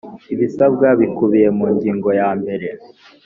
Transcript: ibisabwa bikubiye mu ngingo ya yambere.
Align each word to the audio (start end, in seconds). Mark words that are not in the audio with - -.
ibisabwa 0.33 0.87
bikubiye 0.99 1.47
mu 1.57 1.65
ngingo 1.75 2.09
ya 2.11 2.17
yambere. 2.29 2.67